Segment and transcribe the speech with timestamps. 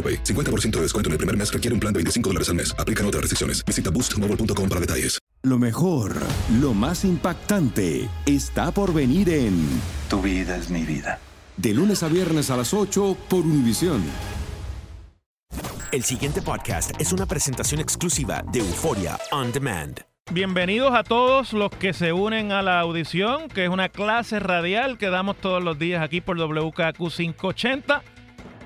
[0.00, 0.24] AroPay.
[0.24, 2.74] 50% de descuento en el primer mes requiere un plan de 25 dólares al mes.
[2.78, 3.62] Aplican otras restricciones.
[3.66, 5.20] Visita boostmobile.com para detalles.
[5.42, 6.16] Lo mejor,
[6.60, 9.66] lo más impactante, está por venir en
[10.10, 11.18] Tu vida es mi vida.
[11.56, 14.02] De lunes a viernes a las 8 por Univisión.
[15.92, 20.00] El siguiente podcast es una presentación exclusiva de Euforia On Demand.
[20.30, 24.98] Bienvenidos a todos los que se unen a la audición, que es una clase radial
[24.98, 28.02] que damos todos los días aquí por WKQ 580.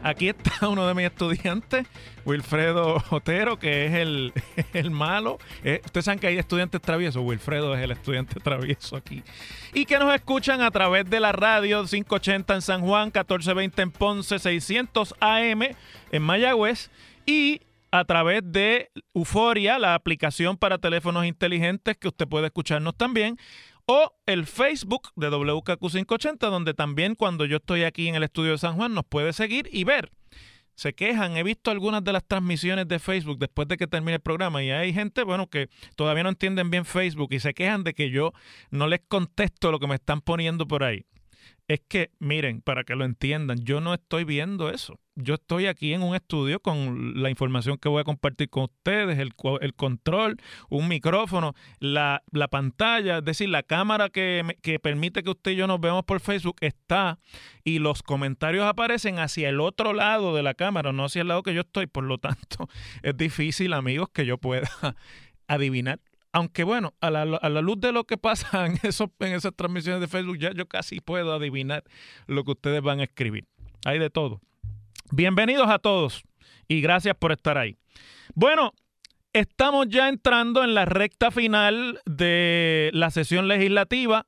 [0.04, 1.86] Aquí está uno de mis estudiantes,
[2.26, 4.34] Wilfredo Otero, que es el,
[4.74, 5.38] el malo.
[5.64, 7.22] Eh, ustedes saben que hay estudiantes traviesos.
[7.24, 9.22] Wilfredo es el estudiante travieso aquí.
[9.72, 13.90] Y que nos escuchan a través de la radio 580 en San Juan, 1420 en
[13.90, 15.62] Ponce, 600 AM
[16.12, 16.90] en Mayagüez.
[17.24, 23.38] Y a través de Euforia, la aplicación para teléfonos inteligentes que usted puede escucharnos también,
[23.86, 28.58] o el Facebook de WKQ580, donde también cuando yo estoy aquí en el estudio de
[28.58, 30.10] San Juan nos puede seguir y ver.
[30.74, 34.20] Se quejan, he visto algunas de las transmisiones de Facebook después de que termine el
[34.20, 37.94] programa y hay gente, bueno, que todavía no entienden bien Facebook y se quejan de
[37.94, 38.32] que yo
[38.70, 41.06] no les contesto lo que me están poniendo por ahí
[41.66, 45.00] es que, miren, para que lo entiendan, yo no estoy viendo eso.
[45.16, 49.18] Yo estoy aquí en un estudio con la información que voy a compartir con ustedes,
[49.18, 49.32] el,
[49.74, 50.36] control,
[50.68, 55.56] un micrófono, la, la, pantalla, es decir, la cámara que, que permite que usted y
[55.56, 57.18] yo nos veamos por Facebook está
[57.62, 61.42] y los comentarios aparecen hacia el otro lado de la cámara, no hacia el lado
[61.42, 61.86] que yo estoy.
[61.86, 62.68] Por lo tanto,
[63.02, 64.68] es difícil, amigos, que yo pueda
[65.46, 66.00] adivinar
[66.34, 67.24] aunque bueno, a la,
[67.62, 71.32] luz de lo que pasa en, en esas transmisiones de Facebook, ya yo casi puedo
[71.32, 71.84] adivinar
[72.26, 73.46] lo que ustedes van a escribir.
[73.84, 74.40] Hay de todo.
[75.12, 76.24] Bienvenidos a todos
[76.66, 77.76] y gracias por estar ahí.
[78.34, 78.72] Bueno,
[79.32, 84.26] estamos ya entrando en la recta final de la sesión legislativa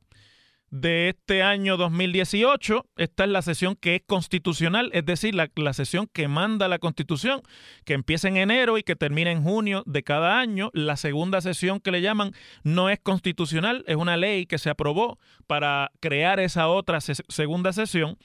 [0.70, 2.86] de este año 2018.
[2.96, 6.78] Esta es la sesión que es constitucional, es decir, la, la, sesión que manda la
[6.78, 7.42] constitución,
[7.84, 10.70] que empieza en enero y que termina en junio de cada año.
[10.74, 12.32] La segunda sesión que le llaman
[12.62, 17.72] no es constitucional, es una ley que se aprobó para crear esa otra se segunda
[17.72, 18.18] sesión.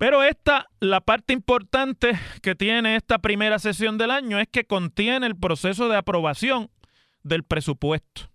[0.00, 5.26] Pero esta, la parte importante que tiene esta primera sesión del año es que contiene
[5.26, 6.70] el proceso de aprobación
[7.22, 8.29] del presupuesto.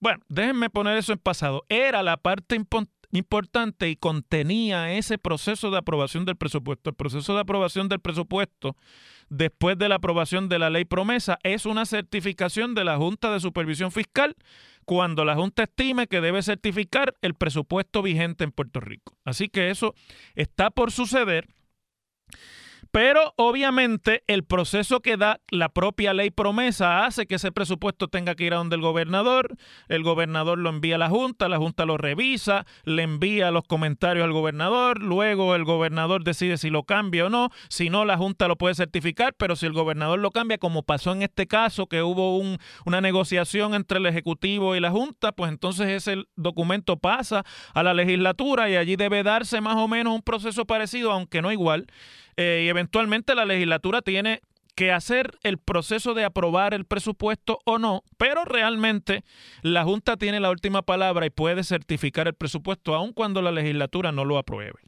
[0.00, 1.64] Bueno, déjenme poner eso en pasado.
[1.68, 6.90] Era la parte impo importante y contenía ese proceso de aprobación del presupuesto.
[6.90, 8.76] El proceso de aprobación del presupuesto,
[9.28, 13.40] después de la aprobación de la ley promesa, es una certificación de la Junta de
[13.40, 14.36] Supervisión Fiscal
[14.84, 19.16] cuando la Junta estime que debe certificar el presupuesto vigente en Puerto Rico.
[19.24, 19.94] Así que eso
[20.34, 21.48] está por suceder.
[22.96, 28.34] Pero obviamente el proceso que da la propia ley promesa hace que ese presupuesto tenga
[28.34, 29.54] que ir a donde el gobernador,
[29.88, 34.24] el gobernador lo envía a la Junta, la Junta lo revisa, le envía los comentarios
[34.24, 38.48] al gobernador, luego el gobernador decide si lo cambia o no, si no la Junta
[38.48, 42.02] lo puede certificar, pero si el gobernador lo cambia, como pasó en este caso, que
[42.02, 47.44] hubo un, una negociación entre el Ejecutivo y la Junta, pues entonces ese documento pasa
[47.74, 51.52] a la legislatura y allí debe darse más o menos un proceso parecido, aunque no
[51.52, 51.88] igual
[52.36, 54.40] eh, y eventualmente la legislatura tiene
[54.76, 59.24] que hacer el proceso de aprobar el presupuesto o no, pero realmente
[59.62, 64.12] la Junta tiene la última palabra y puede certificar el presupuesto aun cuando la legislatura
[64.12, 64.78] no lo apruebe.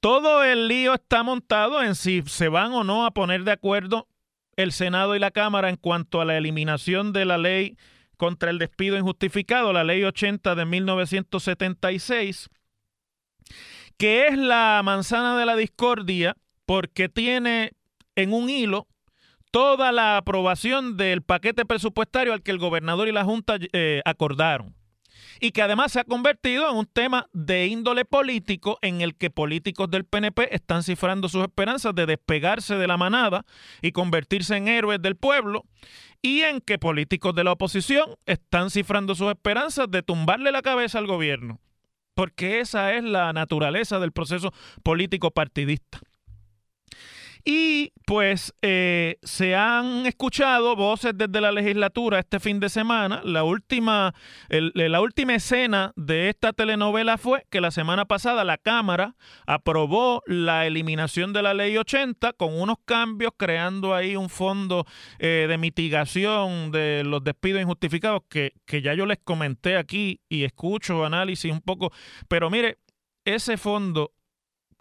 [0.00, 4.08] Todo el lío está montado en si se van o no a poner de acuerdo
[4.56, 7.76] el Senado y la Cámara en cuanto a la eliminación de la ley
[8.16, 12.48] contra el despido injustificado, la ley 80 de 1976
[13.96, 16.36] que es la manzana de la discordia
[16.66, 17.72] porque tiene
[18.16, 18.86] en un hilo
[19.50, 24.74] toda la aprobación del paquete presupuestario al que el gobernador y la Junta eh, acordaron.
[25.40, 29.30] Y que además se ha convertido en un tema de índole político en el que
[29.30, 33.44] políticos del PNP están cifrando sus esperanzas de despegarse de la manada
[33.80, 35.64] y convertirse en héroes del pueblo
[36.20, 40.98] y en que políticos de la oposición están cifrando sus esperanzas de tumbarle la cabeza
[40.98, 41.60] al gobierno,
[42.14, 44.52] porque esa es la naturaleza del proceso
[44.82, 46.00] político partidista.
[47.44, 53.20] Y pues eh, se han escuchado voces desde la legislatura este fin de semana.
[53.22, 54.14] La última,
[54.48, 59.14] la última escena de esta telenovela fue que la semana pasada la Cámara
[59.46, 64.86] aprobó la eliminación de la ley 80 con unos cambios creando ahí un fondo
[65.18, 70.44] eh, de mitigación de los despidos injustificados que, que ya yo les comenté aquí y
[70.44, 71.92] escucho análisis un poco.
[72.26, 72.78] Pero mire,
[73.26, 74.12] ese fondo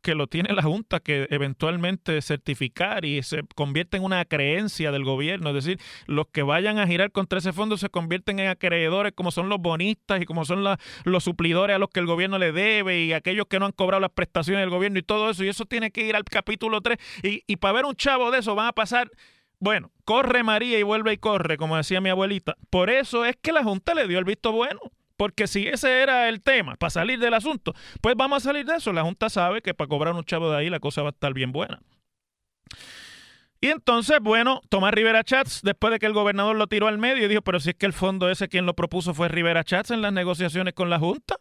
[0.04, 5.04] que lo tiene la Junta que eventualmente certificar y se convierte en una creencia del
[5.04, 5.50] gobierno.
[5.50, 9.32] Es decir, los que vayan a girar contra ese fondo se convierten en acreedores como
[9.32, 13.02] son los bonistas y como son los suplidores a los que el gobierno le debe
[13.02, 15.44] y aquellos que no han cobrado las prestaciones del gobierno y todo eso.
[15.44, 17.00] Y eso tiene que ir al capítulo 3.
[17.24, 19.10] Y, y para ver un chavo de eso van a pasar
[19.64, 22.58] bueno, corre María y vuelve y corre, como decía mi abuelita.
[22.70, 24.82] Por eso es que la Junta le dio el visto bueno.
[25.24, 28.75] Porque si ese era el tema, para salir del asunto, pues vamos a salir de
[28.75, 28.92] eso.
[28.92, 31.34] La Junta sabe que para cobrar un chavo de ahí la cosa va a estar
[31.34, 31.80] bien buena.
[33.62, 37.30] Y entonces, bueno, Tomás Rivera Chats, después de que el gobernador lo tiró al medio,
[37.30, 40.02] dijo, pero si es que el fondo ese quien lo propuso fue Rivera Chats en
[40.02, 41.38] las negociaciones con la Junta.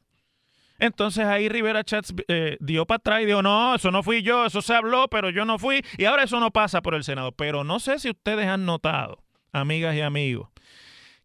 [0.79, 4.47] Entonces ahí Rivera Chats eh, dio para atrás y dijo, no, eso no fui yo,
[4.47, 5.85] eso se habló, pero yo no fui.
[5.99, 7.33] Y ahora eso no pasa por el Senado.
[7.33, 10.52] Pero no sé si ustedes han notado, amigas y amigos,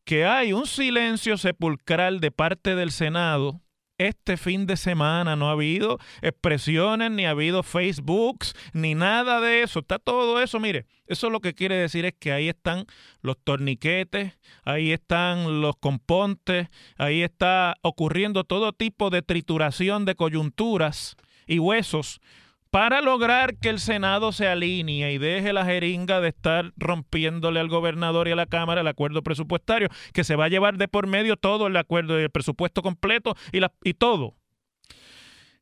[0.08, 3.60] que hay un silencio sepulcral de parte del Senado.
[3.98, 9.64] Este fin de semana no ha habido expresiones, ni ha habido Facebooks, ni nada de
[9.64, 9.80] eso.
[9.80, 12.86] Está todo eso, mire, eso lo que quiere decir es que ahí están
[13.22, 21.18] los torniquetes, ahí están los compontes, ahí está ocurriendo todo tipo de trituración de coyunturas
[21.48, 22.22] y huesos
[22.70, 27.70] para lograr que el Senado se alinee y deje la jeringa de estar rompiéndole al
[27.70, 31.08] gobernador y a la Cámara el acuerdo presupuestario, que se va a llevar de por
[31.08, 34.36] medio todo el acuerdo y el presupuesto completo y, la, y todo.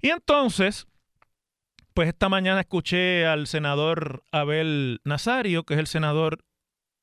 [0.02, 0.88] Y entonces,
[1.94, 6.44] pues esta mañana escuché al senador Abel Nazario, que es el senador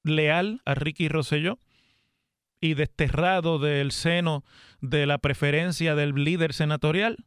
[0.05, 1.59] leal a Ricky Rosselló
[2.61, 4.45] y desterrado del seno
[4.81, 7.25] de la preferencia del líder senatorial.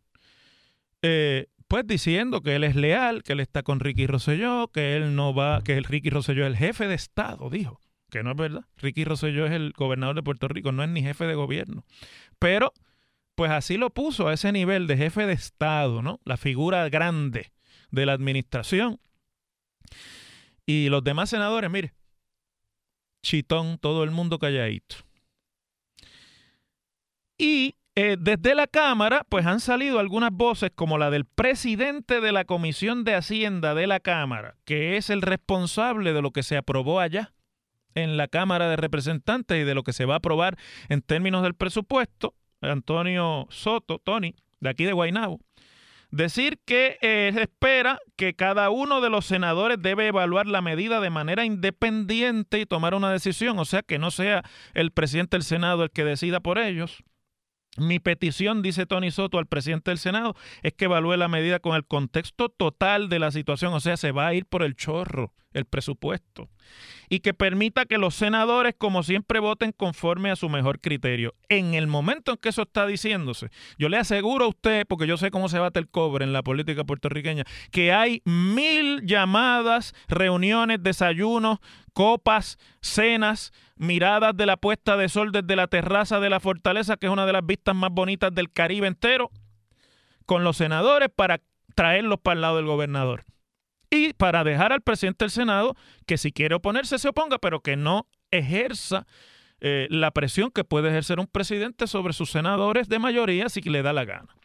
[1.01, 5.15] Eh, pues diciendo que él es leal, que él está con Ricky Rosselló, que él
[5.15, 7.79] no va, que el Ricky Rosselló es el jefe de Estado, dijo,
[8.09, 8.65] que no es verdad.
[8.77, 11.85] Ricky Rosselló es el gobernador de Puerto Rico, no es ni jefe de gobierno.
[12.39, 12.73] Pero,
[13.35, 16.19] pues así lo puso a ese nivel de jefe de Estado, ¿no?
[16.23, 17.51] La figura grande
[17.91, 18.99] de la administración.
[20.65, 21.93] Y los demás senadores, mire,
[23.23, 24.97] chitón, todo el mundo calladito.
[27.37, 32.33] Y eh, desde la Cámara, pues han salido algunas voces como la del presidente de
[32.33, 36.57] la Comisión de Hacienda de la Cámara, que es el responsable de lo que se
[36.57, 37.33] aprobó allá
[37.93, 40.57] en la Cámara de Representantes y de lo que se va a aprobar
[40.89, 45.39] en términos del presupuesto, Antonio Soto, Tony, de aquí de Guaynabo,
[46.11, 51.11] decir que eh, espera que cada uno de los senadores debe evaluar la medida de
[51.11, 54.43] manera independiente y tomar una decisión, o sea, que no sea
[54.73, 57.01] el presidente del Senado el que decida por ellos
[57.77, 61.75] mi petición, dice Tony Soto al presidente del Senado, es que evalúe la medida con
[61.75, 65.33] el contexto total de la situación, o sea, se va a ir por el chorro
[65.55, 66.49] el presupuesto
[67.09, 71.33] y que permita que los senadores, como siempre, voten conforme a su mejor criterio.
[71.49, 75.17] En el momento en que eso está diciéndose, yo le aseguro a usted, porque yo
[75.17, 80.83] sé cómo se bate el cobre en la política puertorriqueña, que hay mil llamadas, reuniones,
[80.83, 81.59] desayunos,
[81.93, 87.05] copas, cenas, miradas de la puesta de sol desde la terraza de la fortaleza, que
[87.05, 89.31] es una de las vistas más bonitas del Caribe entero,
[90.25, 91.41] con los senadores para
[91.75, 93.25] traerlos para el lado del gobernador
[94.17, 95.75] para dejar al presidente del Senado
[96.05, 99.05] que si quiere oponerse se oponga, pero que no ejerza
[99.61, 103.81] eh, la presión que puede ejercer un presidente sobre sus senadores de mayoría si le
[103.81, 104.35] da la gana.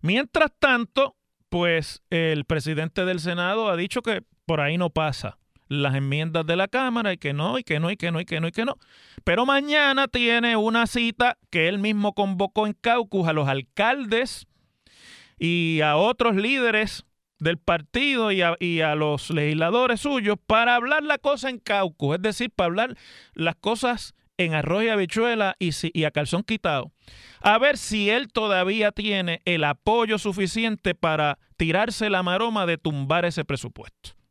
[0.00, 1.16] Mientras tanto,
[1.48, 5.38] pues el presidente del Senado ha dicho que por ahí no pasa
[5.68, 8.24] las enmiendas de la Cámara y que no, y que no, y que no, y
[8.24, 8.76] que no, y que no.
[9.24, 14.46] Pero mañana tiene una cita que él mismo convocó en Caucus a los alcaldes
[15.38, 17.04] y a otros líderes
[17.42, 22.50] del partido y a, los legisladores suyos para hablar la cosa en caucus, es decir,
[22.54, 22.96] para hablar
[23.34, 26.92] las cosas en arroz y habichuela y, y a calzón quitado,
[27.40, 33.24] a ver si él todavía tiene el apoyo suficiente para tirarse la maroma de tumbar
[33.24, 34.21] ese presupuesto.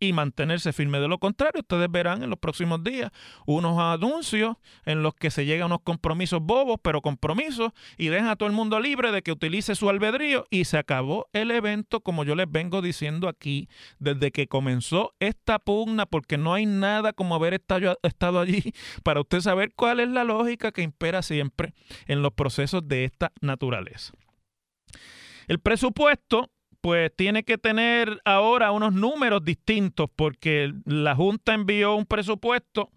[0.00, 1.00] Y mantenerse firme.
[1.00, 3.10] De lo contrario, ustedes verán en los próximos días
[3.46, 8.28] unos anuncios en los que se llegan a unos compromisos bobos, pero compromisos, y dejan
[8.28, 12.00] a todo el mundo libre de que utilice su albedrío y se acabó el evento,
[12.00, 17.12] como yo les vengo diciendo aquí, desde que comenzó esta pugna, porque no hay nada
[17.12, 21.74] como haber estado, estado allí para usted saber cuál es la lógica que impera siempre
[22.06, 24.12] en los procesos de esta naturaleza.
[25.46, 26.50] El presupuesto
[26.80, 32.90] pues tiene que tener ahora unos números distintos porque la Junta envió un presupuesto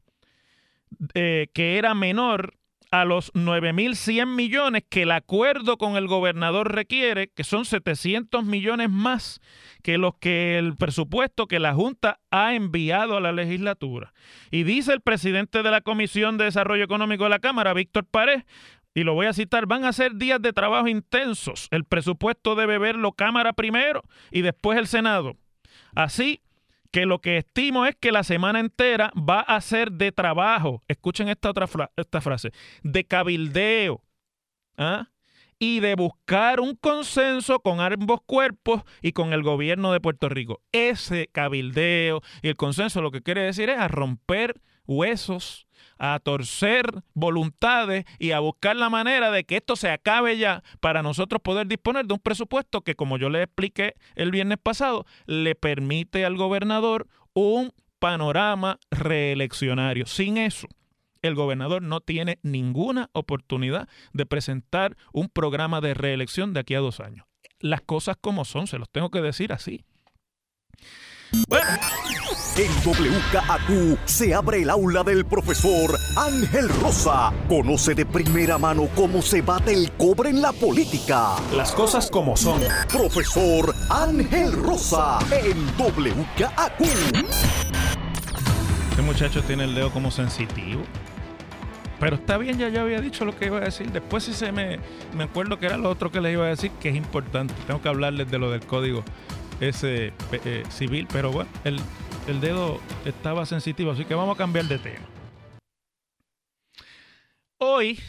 [1.14, 2.56] eh, que era menor
[2.92, 8.90] a los 9.100 millones que el acuerdo con el gobernador requiere, que son 700 millones
[8.90, 9.40] más
[9.82, 14.14] que los que el presupuesto que la Junta ha enviado a la legislatura.
[14.52, 18.44] Y dice el presidente de la Comisión de Desarrollo Económico de la Cámara, Víctor Pared,
[18.94, 21.68] y lo voy a citar, van a ser días de trabajo intensos.
[21.72, 25.38] El presupuesto debe verlo Cámara primero y después el Senado.
[25.96, 26.42] Así
[26.92, 30.84] que lo que estimo es que la semana entera va a ser de trabajo.
[30.88, 32.52] Escuchen esta otra esta frase,
[32.84, 34.04] de cabildeo.
[34.78, 35.08] ¿ah?
[35.64, 40.60] y de buscar un consenso con ambos cuerpos y con el gobierno de Puerto Rico.
[40.72, 45.68] Ese cabildeo y el consenso lo que quiere decir es a romper huesos,
[46.04, 51.04] a torcer voluntades y a buscar la manera de que esto se acabe ya para
[51.04, 55.54] nosotros poder disponer de un presupuesto que, como yo le expliqué el viernes pasado, le
[55.54, 60.08] permite al gobernador un panorama reeleccionario.
[60.08, 60.68] Sin eso,
[61.22, 66.80] el gobernador no tiene ninguna oportunidad de presentar un programa de reelección de aquí a
[66.80, 67.28] dos años.
[67.60, 69.86] Las cosas como son, se los tengo que decir así.
[72.56, 77.34] En WKAQ se abre el aula del profesor Ángel Rosa.
[77.50, 81.36] Conoce de primera mano cómo se bate el cobre en la política.
[81.54, 82.62] Las cosas como son.
[82.90, 86.82] Profesor Ángel Rosa en WKAQ.
[88.90, 90.84] Este muchacho tiene el dedo como sensitivo.
[92.00, 93.92] Pero está bien, ya yo había dicho lo que iba a decir.
[93.92, 94.80] Después sí se me,
[95.14, 97.54] me acuerdo que era lo otro que les iba a decir, que es importante.
[97.68, 99.04] Tengo que hablarles de lo del código
[99.60, 101.80] ese eh, civil, pero bueno, el,
[102.28, 105.08] el dedo estaba sensitivo, así que vamos a cambiar de tema.
[107.58, 108.00] Hoy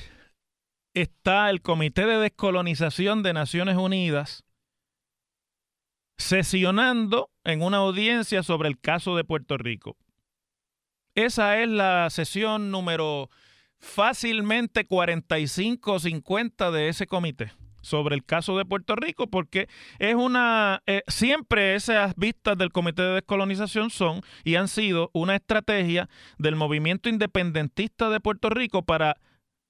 [0.95, 4.45] está el Comité de Descolonización de Naciones Unidas
[6.17, 9.97] sesionando en una audiencia sobre el caso de Puerto Rico.
[11.15, 13.29] Esa es la sesión número
[13.79, 20.15] fácilmente 45 o 50 de ese comité sobre el caso de Puerto Rico, porque es
[20.15, 26.09] una, eh, siempre esas vistas del Comité de Descolonización son y han sido una estrategia
[26.39, 29.19] del movimiento independentista de Puerto Rico para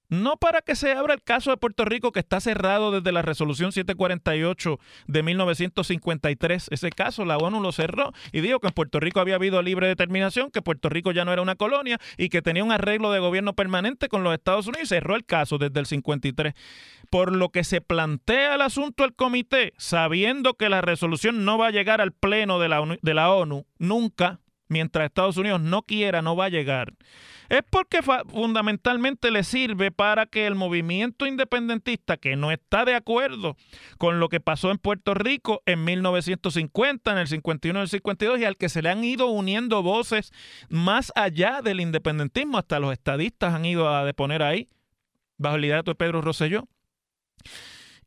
[0.09, 3.21] no para que se abra el caso de Puerto Rico que está cerrado desde la
[3.21, 6.67] resolución 748 de 1953.
[6.71, 9.87] Ese caso la ONU lo cerró y dijo que en Puerto Rico había habido libre
[9.87, 13.19] determinación, que Puerto Rico ya no era una colonia y que tenía un arreglo de
[13.19, 16.53] gobierno permanente con los Estados Unidos y cerró el caso desde el 53.
[17.09, 21.67] Por lo que se plantea el asunto al comité, sabiendo que la resolución no va
[21.67, 24.39] a llegar al pleno de la de la ONU nunca,
[24.73, 26.93] mientras Estados Unidos no quiera, no va a llegar
[27.49, 33.57] es porque fundamentalmente le sirve para que el movimiento independentista que no está de acuerdo
[33.97, 38.39] con lo que pasó en Puerto Rico en 1950, en el 51 y el 52
[38.39, 40.31] y al que se le han ido uniendo voces
[40.69, 44.69] más allá del independentismo, hasta los estadistas han ido a deponer ahí,
[45.37, 46.67] bajo el liderato de Pedro Rosselló.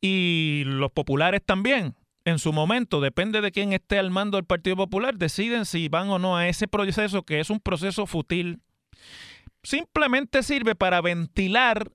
[0.00, 1.94] Y los populares también,
[2.26, 6.11] en su momento, depende de quién esté al mando del Partido Popular, deciden si van
[6.11, 8.61] o no a ese proceso que es un proceso fútil
[9.62, 11.92] simplemente sirve para ventilar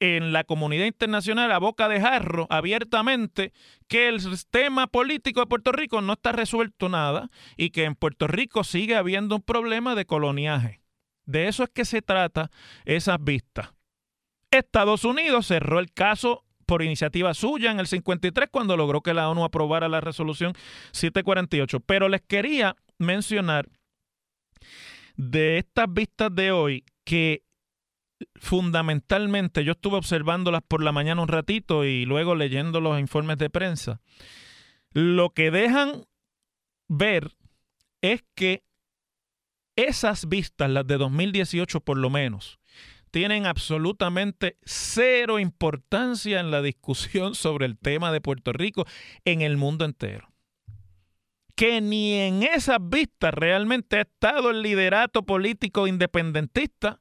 [0.00, 3.52] en la comunidad internacional a boca de jarro abiertamente
[3.86, 8.26] que el sistema político de Puerto Rico no está resuelto nada y que en Puerto
[8.26, 10.80] Rico sigue habiendo un problema de coloniaje.
[11.26, 12.50] De eso es que se trata
[12.86, 13.74] esas vistas.
[14.50, 19.28] Estados Unidos cerró el caso por iniciativa suya en el 53 cuando logró que la
[19.28, 20.52] ONU aprobara la resolución
[20.92, 21.80] 748.
[21.80, 23.68] Pero les quería mencionar
[25.16, 27.42] de estas vistas de hoy que
[28.36, 33.50] fundamentalmente yo estuve observándolas por la mañana un ratito y luego leyendo los informes de
[33.50, 34.00] prensa,
[34.92, 36.04] lo que dejan
[36.86, 37.32] ver
[38.00, 38.62] es que
[39.74, 42.59] esas vistas, las de 2018 por lo menos,
[43.10, 48.86] tienen absolutamente cero importancia en la discusión sobre el tema de Puerto Rico
[49.24, 50.28] en el mundo entero.
[51.54, 57.00] Que ni en esas vistas realmente ha estado el liderato político independentista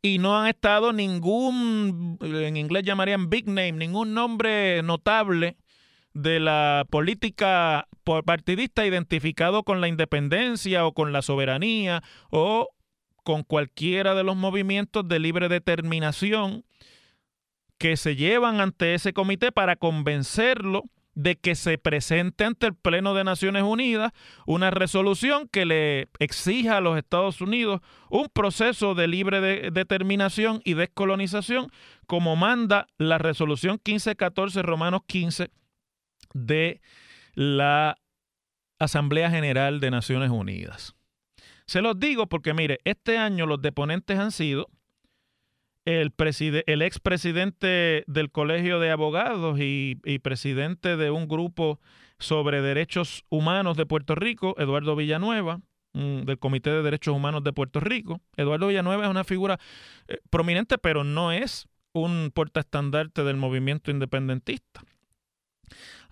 [0.00, 5.56] y no han estado ningún, en inglés llamarían big name, ningún nombre notable
[6.14, 7.86] de la política
[8.24, 12.68] partidista identificado con la independencia o con la soberanía o
[13.28, 16.64] con cualquiera de los movimientos de libre determinación
[17.76, 23.12] que se llevan ante ese comité para convencerlo de que se presente ante el Pleno
[23.12, 24.12] de Naciones Unidas
[24.46, 30.72] una resolución que le exija a los Estados Unidos un proceso de libre determinación y
[30.72, 31.70] descolonización
[32.06, 35.50] como manda la resolución 1514 Romanos 15
[36.32, 36.80] de
[37.34, 37.98] la
[38.78, 40.97] Asamblea General de Naciones Unidas.
[41.68, 44.70] Se los digo porque, mire, este año los deponentes han sido
[45.84, 46.14] el,
[46.66, 51.78] el expresidente del Colegio de Abogados y, presidente de un grupo
[52.18, 55.60] sobre derechos humanos de Puerto Rico, Eduardo Villanueva,
[55.92, 58.22] mm, del Comité de Derechos Humanos de Puerto Rico.
[58.38, 59.60] Eduardo Villanueva es una figura
[60.08, 64.80] eh, prominente, pero no es un portaestandarte del movimiento independentista.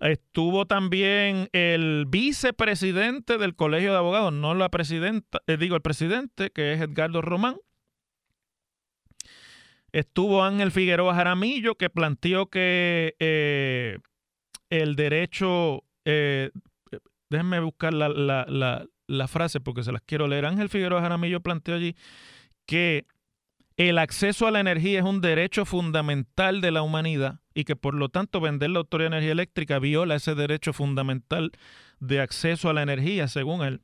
[0.01, 6.51] Estuvo también el vicepresidente del Colegio de Abogados, no la presidenta, eh, digo el presidente,
[6.51, 7.57] que es Edgardo Román,
[9.97, 13.97] Estuvo Ángel Figueroa Jaramillo, que planteó que eh,
[14.69, 16.51] el derecho, eh,
[17.31, 20.45] déjenme buscar la, frase porque se las quiero leer.
[20.45, 21.97] Ángel Figueroa Jaramillo planteó allí
[22.67, 23.07] que
[23.79, 27.95] el acceso a la energía es un derecho fundamental de la humanidad y que por
[27.95, 31.53] lo tanto vender la Autoridad de Energía Eléctrica viola ese derecho fundamental
[32.01, 33.81] de acceso a la energía, según él.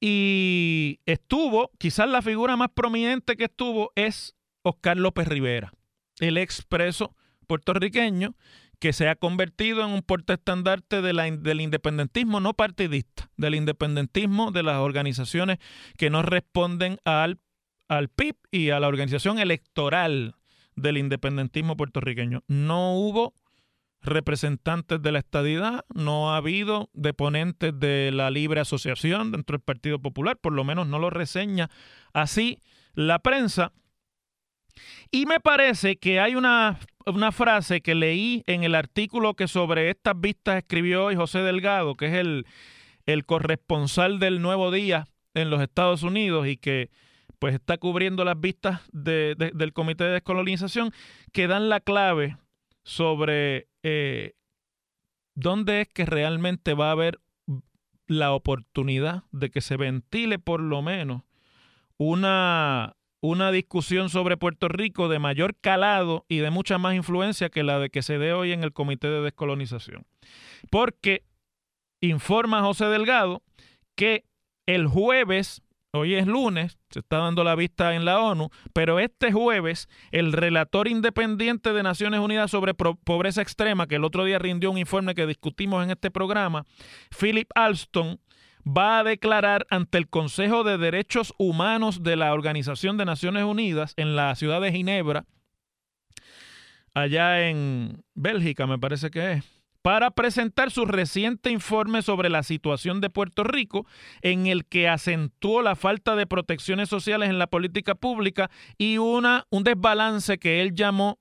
[0.00, 5.74] Y estuvo, quizás la figura más prominente que estuvo es Oscar López Rivera,
[6.18, 7.14] el expreso
[7.46, 8.36] puertorriqueño
[8.78, 14.62] que se ha convertido en un portaestandarte de del independentismo no partidista, del independentismo de
[14.62, 15.58] las organizaciones
[15.98, 17.38] que no responden al,
[17.86, 20.36] al PIB y a la organización electoral
[20.76, 22.42] del independentismo puertorriqueño.
[22.48, 23.34] No hubo
[24.02, 30.00] representantes de la estadidad, no ha habido deponentes de la libre asociación dentro del Partido
[30.00, 31.70] Popular, por lo menos no lo reseña
[32.12, 32.58] así
[32.94, 33.72] la prensa.
[35.10, 36.78] Y me parece que hay una,
[37.32, 42.06] frase que leí en el artículo que sobre estas vistas escribió hoy José Delgado, que
[42.06, 42.46] es el,
[43.06, 46.90] el corresponsal del Nuevo Día en los Estados Unidos y que
[47.42, 50.92] pues está cubriendo las vistas del Comité de Descolonización,
[51.32, 52.36] que dan la clave
[52.84, 54.34] sobre eh,
[55.34, 57.18] dónde es que realmente va a haber
[58.06, 61.22] la oportunidad de que se ventile por lo menos
[61.96, 67.64] una, una discusión sobre Puerto Rico de mayor calado y de mucha más influencia que
[67.64, 70.06] la de que se dé hoy en el Comité de Descolonización.
[70.70, 71.24] Porque
[72.00, 73.42] informa José Delgado
[73.96, 74.26] que
[74.66, 75.60] el jueves
[75.94, 80.32] Hoy es lunes, se está dando la vista en la ONU, pero este jueves el
[80.32, 85.14] relator independiente de Naciones Unidas sobre pobreza extrema, que el otro día rindió un informe
[85.14, 86.64] que discutimos en este programa,
[87.20, 88.18] Philip Alston,
[88.66, 93.92] va a declarar ante el Consejo de Derechos Humanos de la Organización de Naciones Unidas
[93.98, 95.26] en la ciudad de Ginebra,
[96.94, 103.00] allá en Bélgica me parece que es para presentar su reciente informe sobre la situación
[103.00, 103.84] de Puerto Rico,
[104.22, 109.46] en el que acentuó la falta de protecciones sociales en la política pública y una,
[109.50, 111.18] un desbalance que él llamó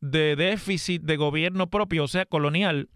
[0.00, 2.88] de déficit de gobierno propio, o sea, colonial,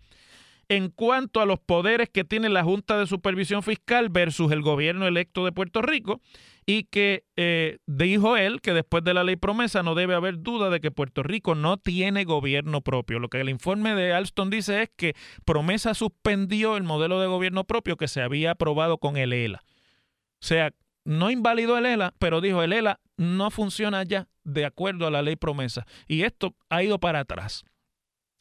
[0.71, 5.09] en cuanto a los poderes que tiene la Junta de Supervisión Fiscal versus el gobierno
[5.09, 6.21] electo de Puerto Rico
[6.65, 10.71] y que eh, dijo él que después de la ley promesa no debe haber duda
[10.71, 13.19] de que Puerto Rico no tiene gobierno propio.
[13.19, 17.65] Lo que el informe de Alston dice es que promesa suspendió el modelo de gobierno
[17.65, 19.65] propio que se había aprobado con el ELA.
[19.65, 20.71] O sea,
[21.05, 25.23] no invalidó el ELA, pero dijo el ELA no funciona ya de acuerdo a la
[25.23, 25.85] ley promesa.
[26.07, 27.65] Y esto ha ido para atrás.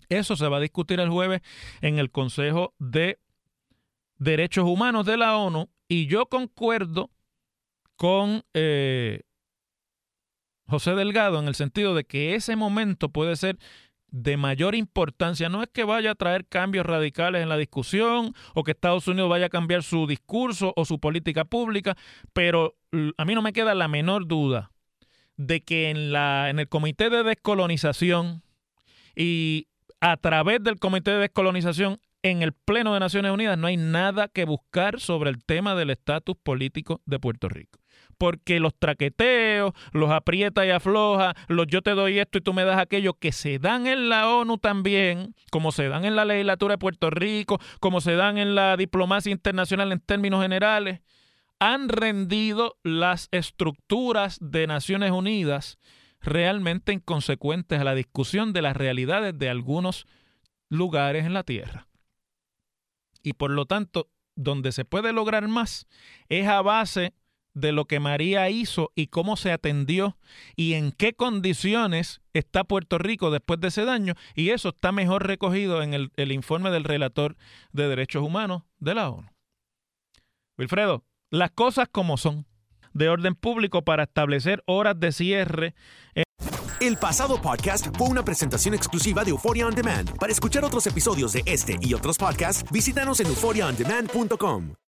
[0.10, 1.42] Eso se va a discutir el jueves
[1.82, 3.20] en el Consejo de
[4.18, 7.10] Derechos Humanos de la ONU y yo concuerdo
[7.96, 9.22] con eh,
[10.68, 13.58] José Delgado en el sentido de que ese momento puede ser
[14.12, 15.50] de mayor importancia.
[15.50, 19.30] No es que vaya a traer cambios radicales en la discusión o que Estados Unidos
[19.30, 21.96] vaya a cambiar su discurso o su política pública,
[22.34, 22.76] pero
[23.18, 24.72] a mí no me queda la menor duda
[25.38, 28.44] de que en, la, en el Comité de Descolonización
[29.16, 29.69] y
[30.02, 34.28] a través del Comité de Descolonización en el Pleno de Naciones Unidas no hay nada
[34.28, 37.80] que buscar sobre el tema del estatus político de Puerto Rico.
[38.18, 42.66] Porque los traqueteos, los aprieta y afloja, los yo te doy esto y tú me
[42.66, 46.74] das aquello, que se dan en la ONU también, como se dan en la legislatura
[46.74, 51.00] de Puerto Rico, como se dan en la diplomacia internacional en términos generales,
[51.60, 55.78] han rendido las estructuras de Naciones Unidas
[56.22, 60.06] realmente inconsecuentes a la discusión de las realidades de algunos
[60.70, 61.88] lugares en la tierra.
[63.24, 65.88] Y por lo tanto, donde se puede lograr más
[66.30, 67.14] es a base
[67.54, 70.18] de lo que María hizo y cómo se atendió
[70.56, 74.14] y en qué condiciones está Puerto Rico después de ese daño.
[74.36, 77.36] Y eso está mejor recogido en el, el informe del relator
[77.74, 79.30] de derechos humanos de la ONU.
[80.58, 82.46] Wilfredo, las cosas como son
[82.94, 85.76] de orden público para establecer horas de cierre.
[86.80, 90.18] El pasado podcast fue una presentación exclusiva de Euphoria On Demand.
[90.18, 94.89] Para escuchar otros episodios de este y otros podcasts, visítanos en euphoriaondemand.com.